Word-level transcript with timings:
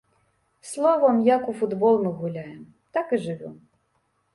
Словам, 0.69 1.21
як 1.29 1.47
у 1.53 1.57
футбол 1.61 2.03
мы 2.09 2.17
гуляем, 2.25 2.61
так 2.97 3.07
і 3.19 3.25
жывём. 3.29 3.55